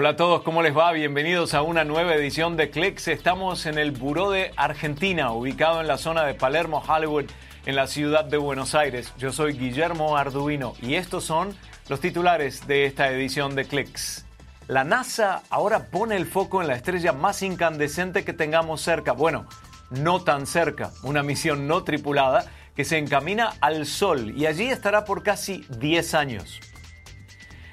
[0.00, 0.92] Hola a todos, ¿cómo les va?
[0.92, 3.06] Bienvenidos a una nueva edición de Clicks.
[3.08, 7.26] Estamos en el Buró de Argentina, ubicado en la zona de Palermo, Hollywood,
[7.66, 9.12] en la ciudad de Buenos Aires.
[9.18, 11.54] Yo soy Guillermo Arduino y estos son
[11.90, 14.24] los titulares de esta edición de Clicks.
[14.68, 19.12] La NASA ahora pone el foco en la estrella más incandescente que tengamos cerca.
[19.12, 19.44] Bueno,
[19.90, 25.04] no tan cerca, una misión no tripulada que se encamina al Sol y allí estará
[25.04, 26.58] por casi 10 años.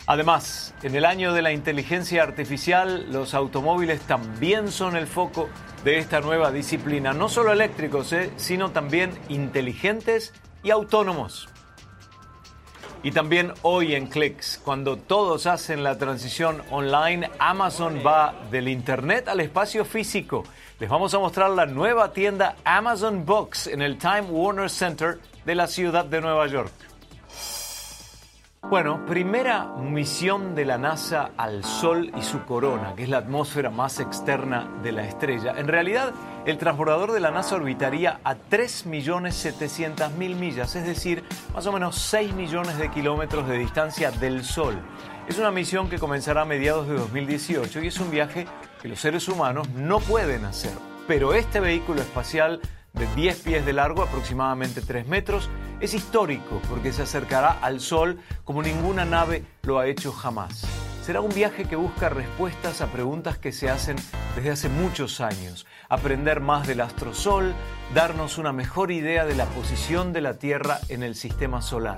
[0.10, 5.50] Además, en el año de la inteligencia artificial, los automóviles también son el foco
[5.84, 11.50] de esta nueva disciplina, no solo eléctricos, eh, sino también inteligentes y autónomos.
[13.04, 19.28] Y también hoy en Clicks, cuando todos hacen la transición online, Amazon va del Internet
[19.28, 20.46] al espacio físico.
[20.80, 25.56] Les vamos a mostrar la nueva tienda Amazon Box en el Time Warner Center de
[25.56, 26.72] la ciudad de Nueva York.
[28.70, 33.70] Bueno, primera misión de la NASA al Sol y su corona, que es la atmósfera
[33.70, 35.54] más externa de la estrella.
[35.58, 36.12] En realidad,
[36.46, 41.24] el transbordador de la NASA orbitaría a 3.700.000 millas, es decir,
[41.54, 44.78] más o menos 6 millones de kilómetros de distancia del Sol.
[45.30, 48.48] Es una misión que comenzará a mediados de 2018 y es un viaje
[48.82, 50.74] que los seres humanos no pueden hacer.
[51.08, 52.60] Pero este vehículo espacial
[52.94, 55.50] de 10 pies de largo, aproximadamente 3 metros,
[55.80, 60.66] es histórico porque se acercará al Sol como ninguna nave lo ha hecho jamás.
[61.04, 63.96] Será un viaje que busca respuestas a preguntas que se hacen
[64.36, 67.54] desde hace muchos años, aprender más del astrosol,
[67.94, 71.96] darnos una mejor idea de la posición de la Tierra en el sistema solar.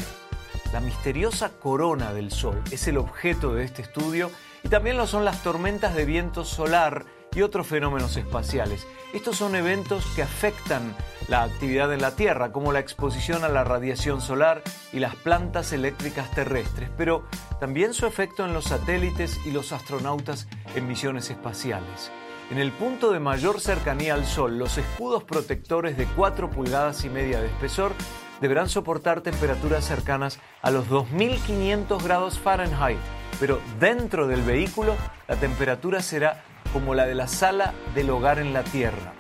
[0.72, 4.30] La misteriosa corona del Sol es el objeto de este estudio
[4.64, 8.86] y también lo son las tormentas de viento solar y otros fenómenos espaciales.
[9.14, 10.96] Estos son eventos que afectan
[11.28, 15.74] la actividad en la Tierra, como la exposición a la radiación solar y las plantas
[15.74, 17.24] eléctricas terrestres, pero
[17.60, 22.12] también su efecto en los satélites y los astronautas en misiones espaciales.
[22.52, 27.10] En el punto de mayor cercanía al Sol, los escudos protectores de 4 pulgadas y
[27.10, 27.94] media de espesor
[28.42, 32.98] deberán soportar temperaturas cercanas a los 2500 grados Fahrenheit,
[33.40, 34.96] pero dentro del vehículo
[35.28, 36.44] la temperatura será
[36.74, 39.14] como la de la sala del hogar en la Tierra.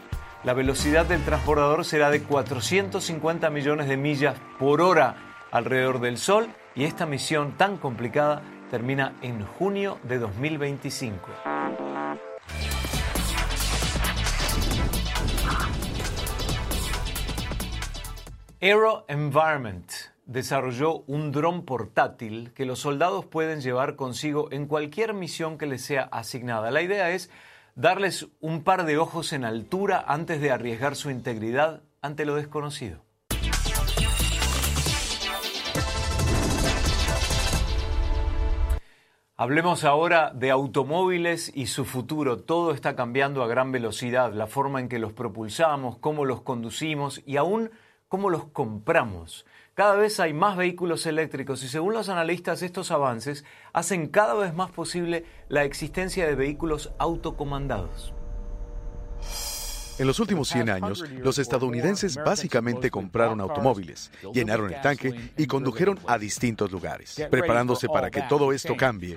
[0.43, 5.15] La velocidad del transbordador será de 450 millones de millas por hora
[5.51, 11.29] alrededor del Sol y esta misión tan complicada termina en junio de 2025.
[18.61, 25.57] Aero Environment desarrolló un dron portátil que los soldados pueden llevar consigo en cualquier misión
[25.57, 26.69] que les sea asignada.
[26.69, 27.31] La idea es
[27.73, 33.01] darles un par de ojos en altura antes de arriesgar su integridad ante lo desconocido.
[39.35, 42.37] Hablemos ahora de automóviles y su futuro.
[42.41, 47.23] Todo está cambiando a gran velocidad, la forma en que los propulsamos, cómo los conducimos
[47.25, 47.71] y aún
[48.09, 49.45] cómo los compramos.
[49.79, 54.53] Cada vez hay más vehículos eléctricos y según los analistas estos avances hacen cada vez
[54.53, 58.13] más posible la existencia de vehículos autocomandados.
[59.97, 65.97] En los últimos 100 años, los estadounidenses básicamente compraron automóviles, llenaron el tanque y condujeron
[66.07, 67.15] a distintos lugares.
[67.31, 69.15] Preparándose para que todo esto cambie,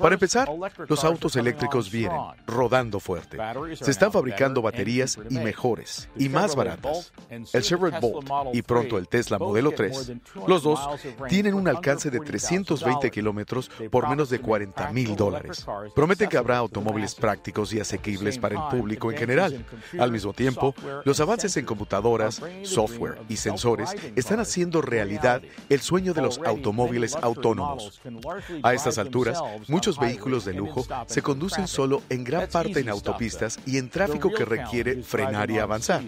[0.00, 0.48] Para empezar,
[0.88, 3.36] los autos eléctricos vienen rodando fuerte.
[3.80, 7.12] Se están fabricando baterías y mejores y más baratas.
[7.28, 10.12] El Chevrolet Bolt y pronto el Tesla Modelo 3,
[10.46, 10.80] los dos
[11.28, 15.66] tienen un alcance de 320 kilómetros por menos de 40 mil dólares.
[15.94, 19.66] Prometen que habrá automóviles prácticos y asequibles para el público en general.
[19.98, 20.74] Al mismo tiempo,
[21.04, 27.16] los avances en computadoras, software y sensores están haciendo realidad el sueño de los automóviles
[27.16, 28.00] autónomos.
[28.62, 33.58] A estas alturas, muchos vehículos de lujo se conducen solo en gran parte en autopistas
[33.66, 36.02] y en tráfico que requiere frenar y avanzar.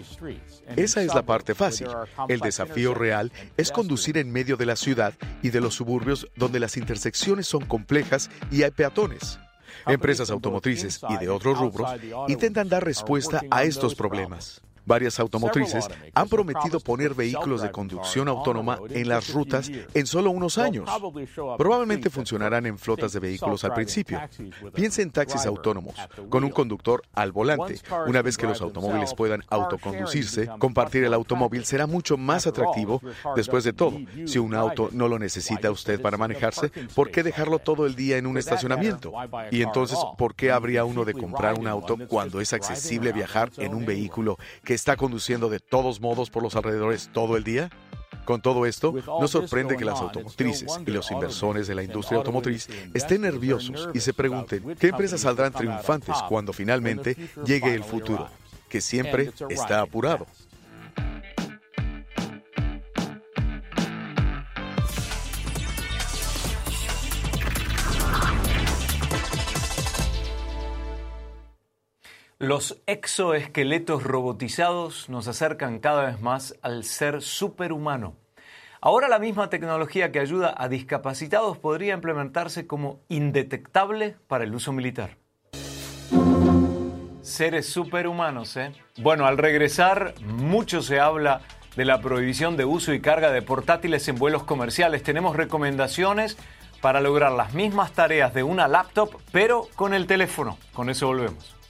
[0.75, 1.87] Esa es la parte fácil.
[2.27, 6.59] El desafío real es conducir en medio de la ciudad y de los suburbios donde
[6.59, 9.39] las intersecciones son complejas y hay peatones.
[9.87, 11.89] Empresas automotrices y de otros rubros
[12.27, 14.61] intentan dar respuesta a estos problemas.
[14.85, 20.57] Varias automotrices han prometido poner vehículos de conducción autónoma en las rutas en solo unos
[20.57, 20.89] años.
[21.57, 24.19] Probablemente funcionarán en flotas de vehículos al principio.
[24.73, 25.95] Piense en taxis autónomos,
[26.29, 27.79] con un conductor al volante.
[28.07, 33.01] Una vez que los automóviles puedan autoconducirse, compartir el automóvil será mucho más atractivo.
[33.35, 37.59] Después de todo, si un auto no lo necesita usted para manejarse, ¿por qué dejarlo
[37.59, 39.13] todo el día en un estacionamiento?
[39.51, 43.73] Y entonces, ¿por qué habría uno de comprar un auto cuando es accesible viajar en
[43.73, 47.69] un vehículo que está conduciendo de todos modos por los alrededores todo el día?
[48.25, 52.69] Con todo esto, nos sorprende que las automotrices y los inversores de la industria automotriz
[52.93, 58.29] estén nerviosos y se pregunten qué empresas saldrán triunfantes cuando finalmente llegue el futuro,
[58.69, 60.25] que siempre está apurado.
[72.43, 78.17] Los exoesqueletos robotizados nos acercan cada vez más al ser superhumano.
[78.81, 84.73] Ahora la misma tecnología que ayuda a discapacitados podría implementarse como indetectable para el uso
[84.73, 85.15] militar.
[87.21, 88.73] Seres superhumanos, ¿eh?
[88.97, 91.43] Bueno, al regresar, mucho se habla
[91.77, 95.01] de la prohibición de uso y carga de portátiles en vuelos comerciales.
[95.01, 96.37] Tenemos recomendaciones
[96.81, 100.57] para lograr las mismas tareas de una laptop, pero con el teléfono.
[100.73, 101.62] Con eso volvemos.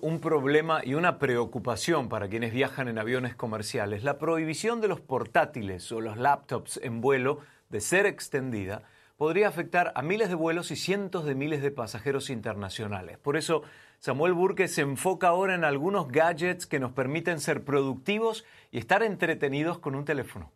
[0.00, 4.04] Un problema y una preocupación para quienes viajan en aviones comerciales.
[4.04, 8.84] La prohibición de los portátiles o los laptops en vuelo de ser extendida
[9.16, 13.18] podría afectar a miles de vuelos y cientos de miles de pasajeros internacionales.
[13.18, 13.64] Por eso,
[13.98, 19.02] Samuel Burke se enfoca ahora en algunos gadgets que nos permiten ser productivos y estar
[19.02, 20.52] entretenidos con un teléfono.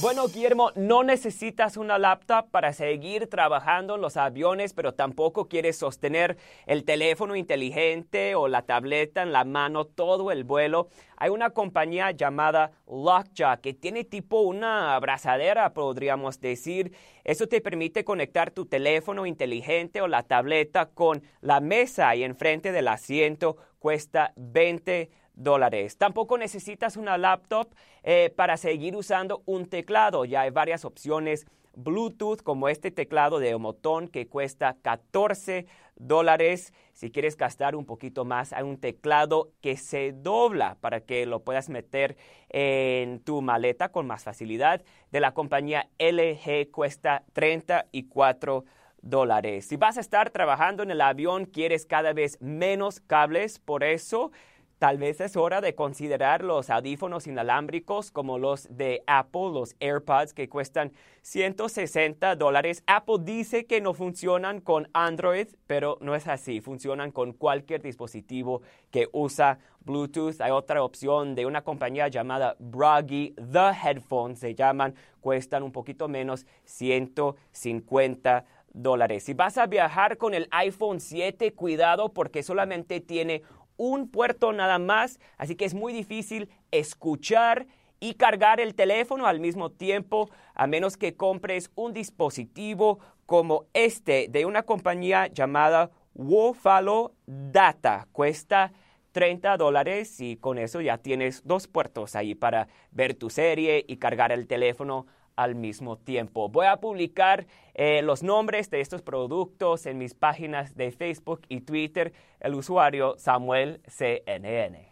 [0.00, 5.76] Bueno, Guillermo, no necesitas una laptop para seguir trabajando en los aviones, pero tampoco quieres
[5.76, 10.88] sostener el teléfono inteligente o la tableta en la mano todo el vuelo.
[11.18, 16.92] Hay una compañía llamada Lockjaw que tiene tipo una abrazadera, podríamos decir.
[17.24, 22.72] Eso te permite conectar tu teléfono inteligente o la tableta con la mesa y enfrente
[22.72, 23.58] del asiento.
[23.78, 25.96] Cuesta 20 dólares.
[25.96, 27.68] Tampoco necesitas una laptop
[28.02, 30.24] eh, para seguir usando un teclado.
[30.24, 35.66] Ya hay varias opciones Bluetooth como este teclado de Homotón que cuesta 14
[35.96, 36.72] dólares.
[36.92, 41.40] Si quieres gastar un poquito más, hay un teclado que se dobla para que lo
[41.40, 42.16] puedas meter
[42.48, 44.82] en tu maleta con más facilidad.
[45.10, 48.64] De la compañía LG cuesta 34
[49.02, 49.66] dólares.
[49.66, 54.30] Si vas a estar trabajando en el avión, quieres cada vez menos cables, por eso
[54.80, 60.32] Tal vez es hora de considerar los audífonos inalámbricos como los de Apple, los AirPods,
[60.32, 62.82] que cuestan 160 dólares.
[62.86, 66.62] Apple dice que no funcionan con Android, pero no es así.
[66.62, 70.40] Funcionan con cualquier dispositivo que usa Bluetooth.
[70.40, 73.34] Hay otra opción de una compañía llamada Broggy.
[73.34, 74.94] The Headphones se llaman.
[75.20, 79.24] Cuestan un poquito menos, 150 dólares.
[79.24, 83.42] Si vas a viajar con el iPhone 7, cuidado porque solamente tiene
[83.80, 87.66] un puerto nada más, así que es muy difícil escuchar
[87.98, 94.28] y cargar el teléfono al mismo tiempo, a menos que compres un dispositivo como este
[94.28, 98.06] de una compañía llamada Wofalo Data.
[98.12, 98.70] Cuesta
[99.12, 103.96] 30 dólares y con eso ya tienes dos puertos ahí para ver tu serie y
[103.96, 105.06] cargar el teléfono
[105.36, 106.48] al mismo tiempo.
[106.48, 111.60] Voy a publicar eh, los nombres de estos productos en mis páginas de Facebook y
[111.60, 114.90] Twitter, el usuario Samuel CNN.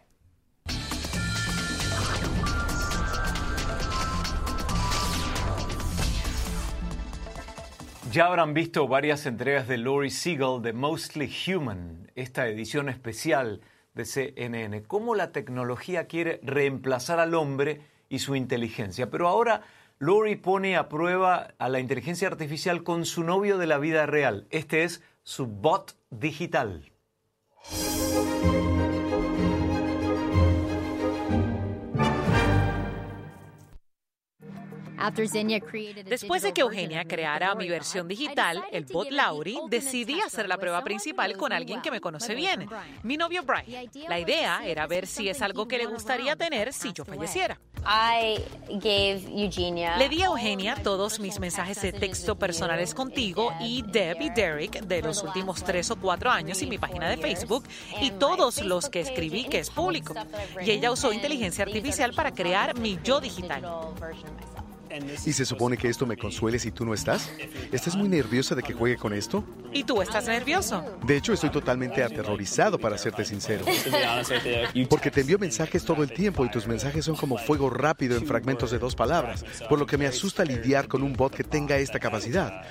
[8.11, 13.61] Ya habrán visto varias entregas de Lori Siegel de Mostly Human, esta edición especial
[13.93, 19.11] de CNN, cómo la tecnología quiere reemplazar al hombre y su inteligencia.
[19.11, 19.61] Pero ahora
[20.01, 24.47] Lori pone a prueba a la inteligencia artificial con su novio de la vida real.
[24.49, 26.89] Este es su bot digital.
[36.05, 40.83] Después de que Eugenia creara mi versión digital, el bot Lauri, decidí hacer la prueba
[40.83, 42.69] principal con alguien que me conoce bien,
[43.03, 43.89] mi novio Brian.
[44.07, 47.59] La idea era ver si es algo que le gustaría tener si yo falleciera.
[49.97, 54.81] Le di a Eugenia todos mis mensajes de texto personales contigo y Deb y Derek
[54.81, 57.63] de los últimos tres o cuatro años en mi página de Facebook
[58.01, 60.13] y todos los que escribí que es público.
[60.61, 63.63] Y ella usó inteligencia artificial para crear mi yo digital.
[65.25, 67.31] ¿Y se supone que esto me consuele si tú no estás?
[67.71, 69.43] ¿Estás muy nerviosa de que juegue con esto?
[69.71, 70.83] ¿Y tú estás nervioso?
[71.05, 73.65] De hecho, estoy totalmente aterrorizado, para serte sincero.
[74.89, 78.25] Porque te envío mensajes todo el tiempo y tus mensajes son como fuego rápido en
[78.25, 81.77] fragmentos de dos palabras, por lo que me asusta lidiar con un bot que tenga
[81.77, 82.63] esta capacidad.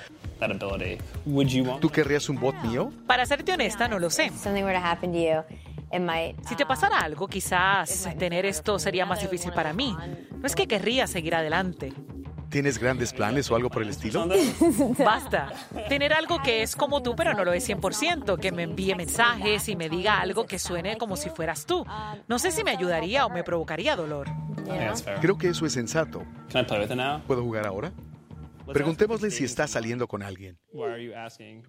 [1.81, 2.91] ¿Tú querrías un bot mío?
[3.07, 4.31] Para serte honesta, no lo sé.
[6.47, 9.95] Si te pasara algo, quizás tener esto sería más difícil para mí.
[10.31, 11.93] No es que querría seguir adelante.
[12.49, 14.27] ¿Tienes grandes planes o algo por el estilo?
[14.97, 15.49] Basta.
[15.87, 19.69] Tener algo que es como tú, pero no lo es 100%, que me envíe mensajes
[19.69, 21.85] y me diga algo que suene como si fueras tú.
[22.27, 24.27] No sé si me ayudaría o me provocaría dolor.
[25.21, 26.23] Creo que eso es sensato.
[27.27, 27.91] ¿Puedo jugar ahora?
[28.73, 30.57] Preguntémosle si está saliendo con alguien.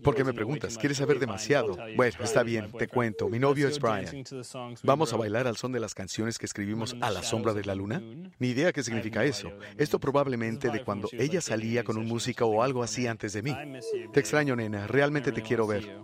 [0.02, 0.78] ¿Por qué me preguntas?
[0.78, 1.76] ¿Quieres saber demasiado?
[1.96, 3.28] Bueno, está bien, te cuento.
[3.28, 4.24] Mi novio es Brian.
[4.82, 7.74] ¿Vamos a bailar al son de las canciones que escribimos a la sombra de la
[7.74, 8.02] luna?
[8.38, 9.50] Ni idea qué significa eso.
[9.76, 13.56] Esto probablemente de cuando ella salía con un músico o algo así antes de mí.
[14.12, 14.86] Te extraño, nena.
[14.86, 15.98] Realmente te quiero ver.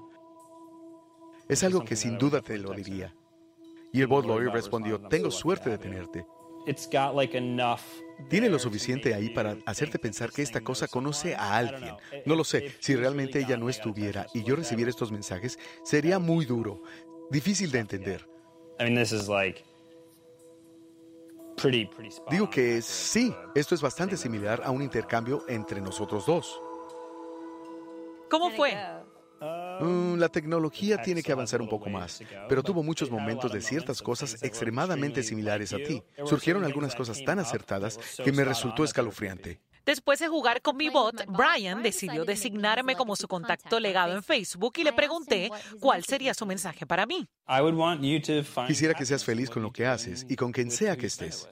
[1.49, 3.15] Es algo que sin duda te lo diría.
[3.93, 6.27] Y el bot lawyer respondió, tengo suerte de tenerte.
[8.29, 11.95] Tiene lo suficiente ahí para hacerte pensar que esta cosa conoce a alguien.
[12.25, 12.75] No lo sé.
[12.81, 16.83] Si realmente ella no estuviera y yo recibiera estos mensajes, sería muy duro,
[17.31, 18.29] difícil de entender.
[22.31, 26.61] Digo que sí, esto es bastante similar a un intercambio entre nosotros dos.
[28.29, 28.77] ¿Cómo fue?
[29.81, 34.03] Mm, la tecnología tiene que avanzar un poco más, pero tuvo muchos momentos de ciertas
[34.03, 36.03] cosas extremadamente similares a ti.
[36.25, 39.61] Surgieron algunas cosas tan acertadas que me resultó escalofriante.
[39.87, 44.73] Después de jugar con mi bot, Brian decidió designarme como su contacto legado en Facebook
[44.79, 47.29] y le pregunté cuál sería su mensaje para mí.
[48.67, 51.49] Quisiera que seas feliz con lo que haces y con quien sea que estés.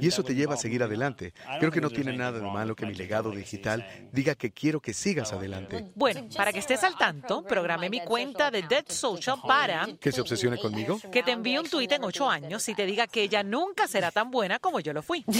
[0.00, 1.32] Y eso te lleva a seguir adelante.
[1.58, 4.92] Creo que no tiene nada de malo que mi legado digital diga que quiero que
[4.92, 5.86] sigas adelante.
[5.94, 9.88] Bueno, para que estés al tanto, programé mi cuenta de Dead Social para...
[10.00, 10.98] ¿Que se obsesione conmigo?
[11.10, 14.10] Que te envíe un tuit en ocho años y te diga que ella nunca será
[14.10, 15.24] tan buena como yo lo fui.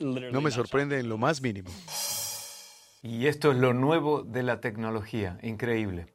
[0.00, 1.70] No me sorprende en lo más mínimo.
[3.02, 6.06] Y esto es lo nuevo de la tecnología, increíble.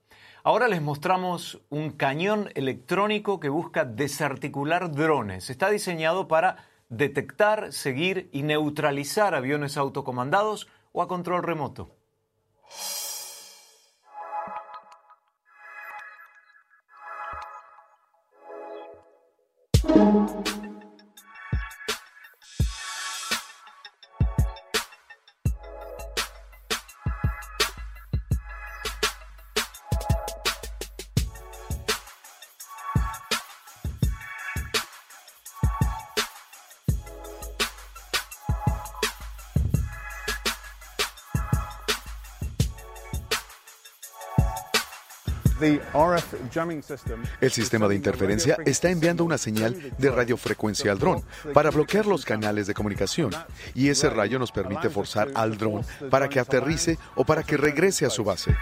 [0.44, 5.50] Ahora les mostramos un cañón electrónico que busca desarticular drones.
[5.50, 6.58] Está diseñado para
[6.98, 11.90] detectar, seguir y neutralizar aviones autocomandados o a control remoto.
[47.42, 52.26] El sistema de interferencia está enviando una señal de radiofrecuencia al dron para bloquear los
[52.26, 53.32] canales de comunicación
[53.74, 58.06] y ese rayo nos permite forzar al dron para que aterrice o para que regrese
[58.06, 58.56] a su base.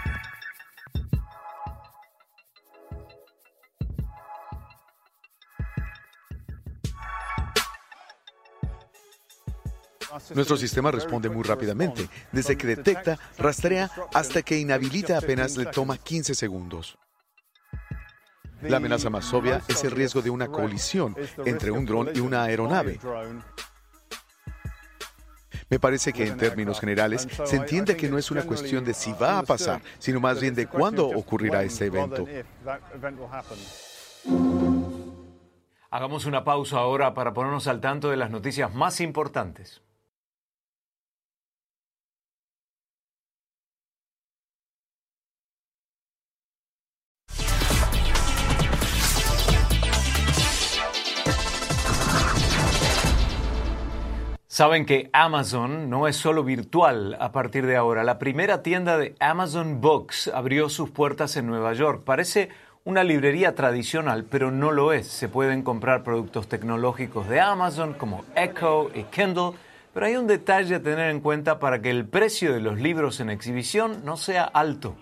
[10.34, 15.98] Nuestro sistema responde muy rápidamente, desde que detecta, rastrea, hasta que inhabilita apenas le toma
[15.98, 16.98] 15 segundos.
[18.62, 22.44] La amenaza más obvia es el riesgo de una colisión entre un dron y una
[22.44, 23.00] aeronave.
[25.68, 29.12] Me parece que en términos generales se entiende que no es una cuestión de si
[29.14, 32.26] va a pasar, sino más bien de cuándo ocurrirá este evento.
[35.90, 39.82] Hagamos una pausa ahora para ponernos al tanto de las noticias más importantes.
[54.52, 58.04] Saben que Amazon no es solo virtual a partir de ahora.
[58.04, 62.02] La primera tienda de Amazon Books abrió sus puertas en Nueva York.
[62.04, 62.50] Parece
[62.84, 65.06] una librería tradicional, pero no lo es.
[65.06, 69.52] Se pueden comprar productos tecnológicos de Amazon como Echo y Kindle,
[69.94, 73.20] pero hay un detalle a tener en cuenta para que el precio de los libros
[73.20, 74.94] en exhibición no sea alto.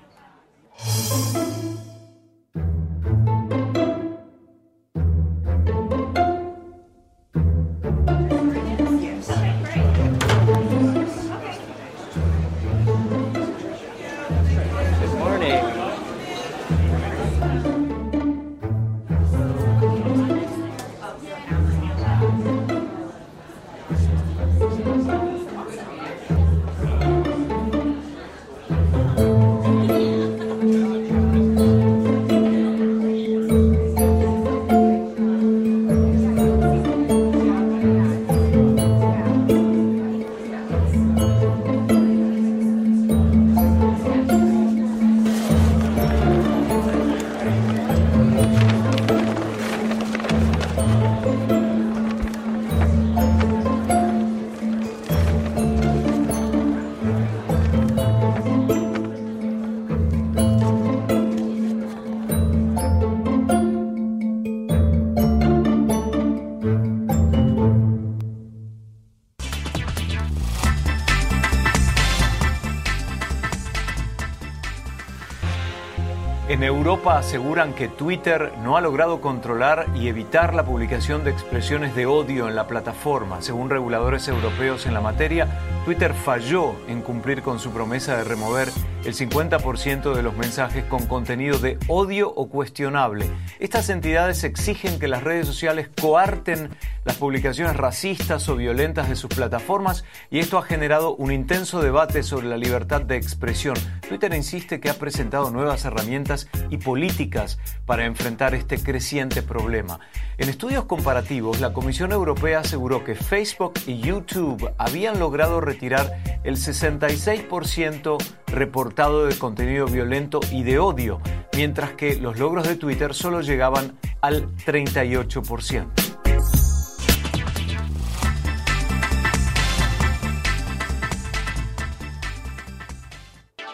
[77.08, 82.46] Aseguran que Twitter no ha logrado controlar y evitar la publicación de expresiones de odio
[82.46, 83.40] en la plataforma.
[83.40, 85.48] Según reguladores europeos en la materia,
[85.84, 88.68] Twitter falló en cumplir con su promesa de remover
[89.04, 93.26] el 50% de los mensajes con contenido de odio o cuestionable.
[93.58, 96.68] Estas entidades exigen que las redes sociales coarten
[97.10, 102.22] las publicaciones racistas o violentas de sus plataformas y esto ha generado un intenso debate
[102.22, 103.74] sobre la libertad de expresión.
[104.08, 109.98] Twitter insiste que ha presentado nuevas herramientas y políticas para enfrentar este creciente problema.
[110.38, 116.58] En estudios comparativos, la Comisión Europea aseguró que Facebook y YouTube habían logrado retirar el
[116.58, 121.20] 66% reportado de contenido violento y de odio,
[121.56, 126.09] mientras que los logros de Twitter solo llegaban al 38%.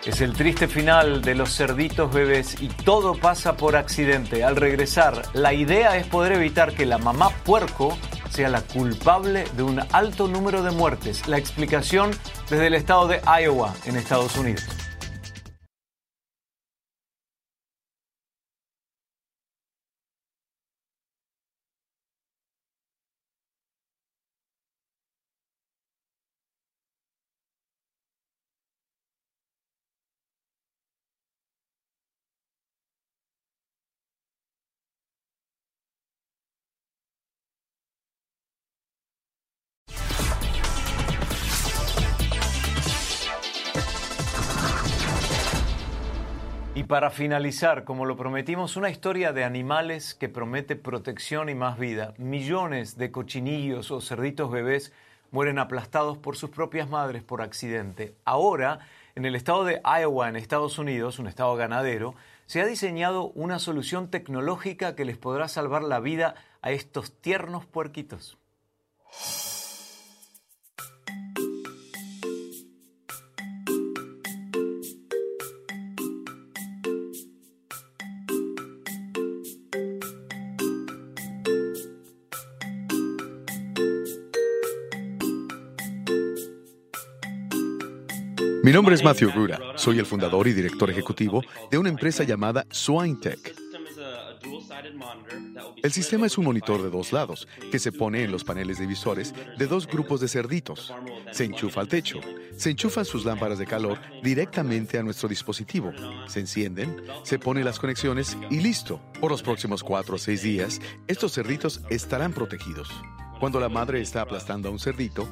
[0.07, 4.45] Es el triste final de los cerditos bebés y todo pasa por accidente.
[4.45, 7.99] Al regresar, la idea es poder evitar que la mamá puerco
[8.31, 11.27] sea la culpable de un alto número de muertes.
[11.27, 12.13] La explicación
[12.49, 14.76] desde el estado de Iowa, en Estados Unidos.
[46.87, 52.15] Para finalizar, como lo prometimos, una historia de animales que promete protección y más vida.
[52.17, 54.93] Millones de cochinillos o cerditos bebés
[55.33, 58.15] mueren aplastados por sus propias madres por accidente.
[58.25, 58.81] Ahora,
[59.17, 62.15] en el estado de Iowa, en Estados Unidos, un estado ganadero,
[62.47, 67.67] se ha diseñado una solución tecnológica que les podrá salvar la vida a estos tiernos
[67.67, 68.39] puerquitos.
[88.67, 89.61] Mi nombre es Matthew Ruda.
[89.77, 93.55] Soy el fundador y director ejecutivo de una empresa llamada SwineTech.
[95.85, 99.33] El sistema es un monitor de dos lados que se pone en los paneles divisores
[99.57, 100.93] de dos grupos de cerditos.
[101.31, 102.19] Se enchufa al techo.
[102.57, 105.93] Se enchufan sus lámparas de calor directamente a nuestro dispositivo.
[106.27, 109.01] Se encienden, se ponen las conexiones y listo.
[109.21, 112.91] Por los próximos cuatro o seis días, estos cerditos estarán protegidos.
[113.39, 115.29] Cuando la madre está aplastando a un cerdito,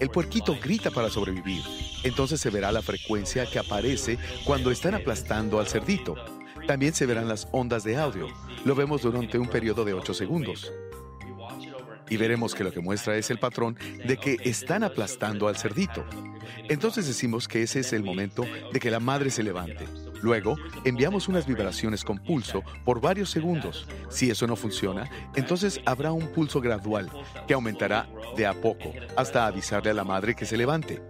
[0.00, 1.62] el puerquito grita para sobrevivir.
[2.02, 6.16] Entonces se verá la frecuencia que aparece cuando están aplastando al cerdito.
[6.66, 8.28] También se verán las ondas de audio.
[8.64, 10.72] Lo vemos durante un periodo de 8 segundos.
[12.08, 16.04] Y veremos que lo que muestra es el patrón de que están aplastando al cerdito.
[16.68, 19.86] Entonces decimos que ese es el momento de que la madre se levante.
[20.22, 23.86] Luego, enviamos unas vibraciones con pulso por varios segundos.
[24.08, 27.10] Si eso no funciona, entonces habrá un pulso gradual
[27.46, 31.00] que aumentará de a poco hasta avisarle a la madre que se levante.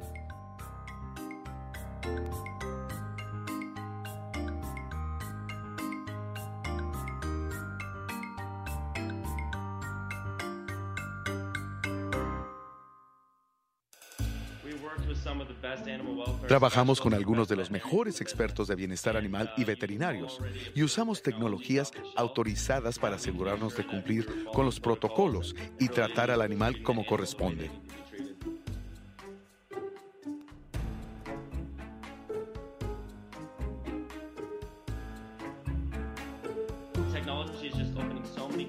[16.49, 20.39] Trabajamos con algunos de los mejores expertos de bienestar animal y veterinarios
[20.75, 26.83] y usamos tecnologías autorizadas para asegurarnos de cumplir con los protocolos y tratar al animal
[26.83, 27.71] como corresponde.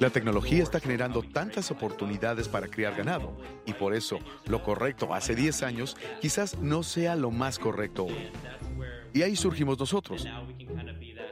[0.02, 3.38] La tecnología está generando tantas oportunidades para criar ganado
[3.68, 8.32] y por eso lo correcto hace 10 años quizás no sea lo más correcto hoy.
[9.14, 10.28] Y ahí surgimos nosotros.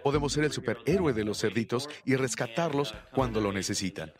[0.04, 4.14] Podemos ser el superhéroe de los cerditos y rescatarlos cuando lo necesitan.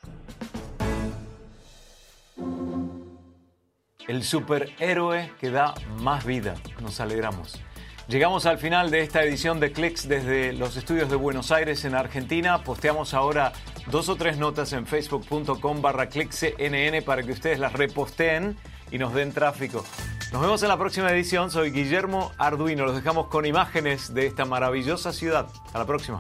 [4.08, 6.56] El superhéroe que da más vida.
[6.82, 7.62] Nos alegramos.
[8.08, 11.94] Llegamos al final de esta edición de Clicks desde los estudios de Buenos Aires en
[11.94, 12.64] Argentina.
[12.64, 13.54] Posteamos ahora
[13.90, 18.58] dos o tres notas en facebook.com barra clickscnn para que ustedes las reposteen
[18.92, 19.84] y nos den tráfico.
[20.32, 21.50] Nos vemos en la próxima edición.
[21.50, 22.86] Soy Guillermo Arduino.
[22.86, 25.48] Los dejamos con imágenes de esta maravillosa ciudad.
[25.66, 26.20] Hasta la próxima.